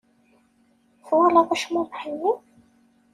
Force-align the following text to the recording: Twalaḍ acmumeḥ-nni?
Twalaḍ 1.07 1.49
acmumeḥ-nni? 1.55 2.31